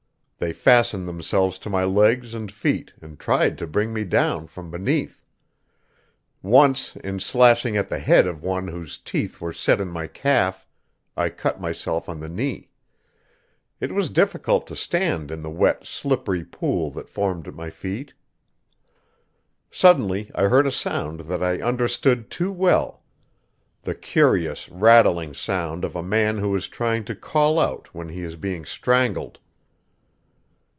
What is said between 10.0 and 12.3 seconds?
calf, I cut myself on the